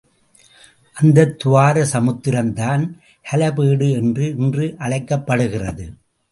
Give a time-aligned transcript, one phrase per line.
[0.95, 2.83] அந்தத் துவாரசமுத்திரம் தான்
[3.25, 5.85] ஹலபேடு என்று இன்று அழைக்கப்படுகிறது.